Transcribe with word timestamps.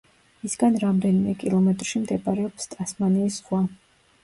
მისგან 0.45 0.79
რამდენიმე 0.83 1.35
კილომეტრში 1.43 2.03
მდებარეობს 2.07 2.69
ტასმანიის 2.75 3.39
ზღვა. 3.39 3.65